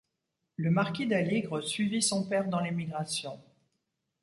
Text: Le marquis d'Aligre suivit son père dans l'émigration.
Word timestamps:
Le 0.55 0.71
marquis 0.71 1.05
d'Aligre 1.05 1.61
suivit 1.61 2.01
son 2.01 2.27
père 2.27 2.47
dans 2.49 2.59
l'émigration. 2.59 3.39